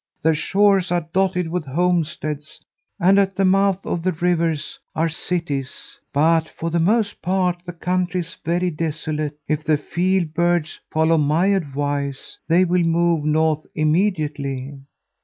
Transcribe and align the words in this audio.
Their 0.23 0.33
shores 0.33 0.91
are 0.91 1.07
dotted 1.13 1.49
with 1.49 1.63
homesteads, 1.67 2.59
and 2.99 3.19
at 3.19 3.35
the 3.35 3.45
mouth 3.45 3.85
of 3.85 4.01
the 4.01 4.13
rivers 4.13 4.79
are 4.95 5.07
cities; 5.07 5.99
but 6.11 6.49
for 6.49 6.71
the 6.71 6.79
most 6.79 7.21
part 7.21 7.61
the 7.63 7.71
country 7.73 8.21
is 8.21 8.35
very 8.43 8.71
desolate. 8.71 9.37
If 9.47 9.63
the 9.63 9.77
field 9.77 10.33
birds 10.33 10.79
follow 10.91 11.19
my 11.19 11.45
advice, 11.53 12.39
they 12.47 12.65
will 12.65 12.81
move 12.81 13.25
north 13.25 13.67
immediately.' 13.75 14.79